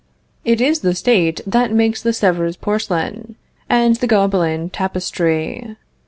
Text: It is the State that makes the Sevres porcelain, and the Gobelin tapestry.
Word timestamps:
It 0.43 0.59
is 0.61 0.79
the 0.79 0.95
State 0.95 1.41
that 1.45 1.71
makes 1.71 2.01
the 2.01 2.11
Sevres 2.11 2.57
porcelain, 2.57 3.35
and 3.69 3.97
the 3.97 4.07
Gobelin 4.07 4.71
tapestry. 4.71 5.75